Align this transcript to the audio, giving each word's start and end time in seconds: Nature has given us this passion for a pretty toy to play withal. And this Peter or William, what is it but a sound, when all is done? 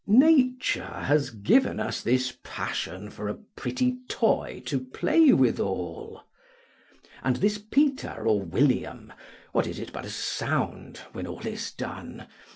Nature 0.07 1.03
has 1.03 1.29
given 1.29 1.79
us 1.79 2.01
this 2.01 2.35
passion 2.43 3.07
for 3.11 3.27
a 3.29 3.35
pretty 3.55 3.99
toy 4.09 4.59
to 4.65 4.79
play 4.79 5.31
withal. 5.31 6.25
And 7.21 7.35
this 7.35 7.59
Peter 7.59 8.23
or 8.25 8.41
William, 8.41 9.13
what 9.51 9.67
is 9.67 9.77
it 9.77 9.93
but 9.93 10.05
a 10.05 10.09
sound, 10.09 10.97
when 11.13 11.27
all 11.27 11.45
is 11.45 11.71
done? 11.71 12.25